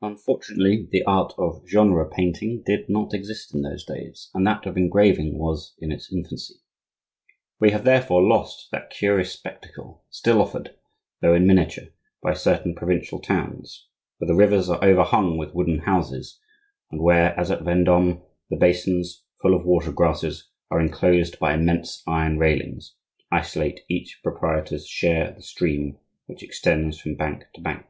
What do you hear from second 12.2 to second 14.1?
by certain provincial towns,